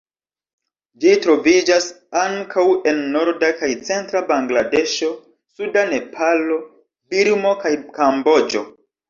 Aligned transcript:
Ĝi 1.03 1.09
troviĝas 1.25 1.89
ankaŭ 2.21 2.63
en 2.91 3.01
norda 3.17 3.51
kaj 3.59 3.69
centra 3.91 4.23
Bangladeŝo, 4.33 5.11
suda 5.59 5.85
Nepalo, 5.93 6.59
Birmo 7.15 7.55
kaj 7.63 7.77
Kamboĝo. 8.01 8.67